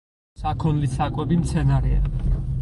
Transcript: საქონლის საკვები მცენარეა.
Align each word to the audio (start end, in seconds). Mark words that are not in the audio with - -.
საქონლის 0.43 0.95
საკვები 1.01 1.37
მცენარეა. 1.43 2.41